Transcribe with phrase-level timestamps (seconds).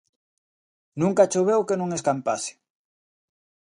[1.01, 2.51] Nunca choveu que non escampase.